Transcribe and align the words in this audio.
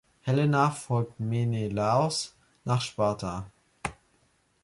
Helena 0.23 0.71
folgt 0.71 1.19
Menelaos 1.19 2.35
nach 2.65 2.81
Sparta. 2.81 3.51